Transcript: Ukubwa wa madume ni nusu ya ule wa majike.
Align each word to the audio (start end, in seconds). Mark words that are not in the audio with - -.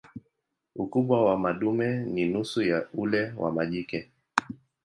Ukubwa 0.75 1.25
wa 1.25 1.37
madume 1.37 1.97
ni 2.13 2.25
nusu 2.25 2.61
ya 2.61 2.87
ule 2.93 3.31
wa 3.37 3.51
majike. 3.51 4.09